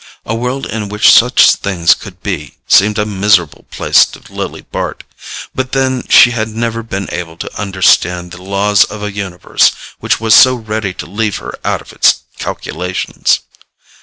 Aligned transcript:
A 0.25 0.33
world 0.33 0.65
in 0.65 0.89
which 0.89 1.11
such 1.13 1.53
things 1.53 1.93
could 1.93 2.23
be 2.23 2.55
seemed 2.67 2.97
a 2.97 3.05
miserable 3.05 3.67
place 3.69 4.03
to 4.07 4.33
Lily 4.33 4.61
Bart; 4.61 5.03
but 5.53 5.73
then 5.73 6.03
she 6.09 6.31
had 6.31 6.47
never 6.47 6.81
been 6.81 7.07
able 7.11 7.37
to 7.37 7.55
understand 7.55 8.31
the 8.31 8.41
laws 8.41 8.83
of 8.85 9.03
a 9.03 9.11
universe 9.13 9.73
which 9.99 10.19
was 10.19 10.33
so 10.33 10.55
ready 10.55 10.91
to 10.95 11.05
leave 11.05 11.35
her 11.37 11.53
out 11.63 11.81
of 11.83 11.93
its 11.93 12.23
calculations. 12.39 13.41